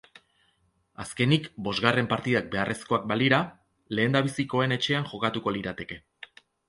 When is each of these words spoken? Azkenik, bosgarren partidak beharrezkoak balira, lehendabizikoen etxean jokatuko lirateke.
Azkenik, 1.03 1.43
bosgarren 1.67 2.09
partidak 2.13 2.49
beharrezkoak 2.55 3.05
balira, 3.11 3.39
lehendabizikoen 3.99 4.75
etxean 4.81 5.07
jokatuko 5.13 5.55
lirateke. 5.59 6.01